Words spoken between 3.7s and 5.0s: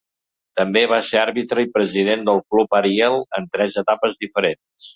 etapes diferents.